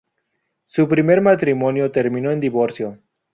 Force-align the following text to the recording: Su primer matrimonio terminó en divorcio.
Su 0.65 0.89
primer 0.89 1.21
matrimonio 1.21 1.91
terminó 1.91 2.31
en 2.31 2.39
divorcio. 2.39 2.97